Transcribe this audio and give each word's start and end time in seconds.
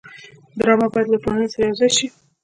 ډرامه 0.59 0.87
باید 0.93 1.07
له 1.11 1.17
ټولنې 1.23 1.47
سره 1.53 1.63
یوځای 1.67 1.91
شي 1.97 2.07